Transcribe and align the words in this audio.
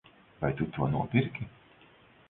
Vai 0.43 0.49
tu 0.61 0.67
to 0.79 0.89
nopirki? 0.95 1.49